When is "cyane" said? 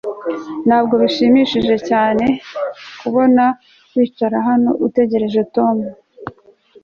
1.89-2.25